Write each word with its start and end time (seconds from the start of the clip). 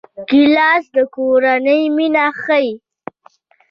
ګیلاس 0.29 0.83
د 0.95 0.97
کورنۍ 1.15 1.81
مینه 1.95 2.25
ښيي. 2.41 2.71